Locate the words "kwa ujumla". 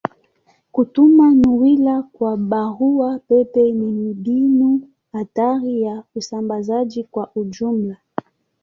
7.03-7.97